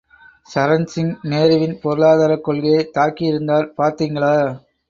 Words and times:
சரண் 0.47 0.85
சிங், 0.85 1.11
நேருவின் 1.23 1.75
பொருளாதாரக் 1.83 2.43
கொள்கையை 2.43 2.81
தாக்கியிருந்தார் 2.97 3.69
பார்த்திங்களா? 3.77 4.35